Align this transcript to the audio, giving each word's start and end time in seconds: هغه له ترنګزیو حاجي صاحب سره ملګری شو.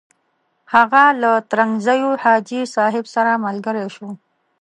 هغه 0.73 1.03
له 1.21 1.31
ترنګزیو 1.51 2.11
حاجي 2.23 2.61
صاحب 2.75 3.05
سره 3.15 3.31
ملګری 3.45 3.85
شو. 3.95 4.09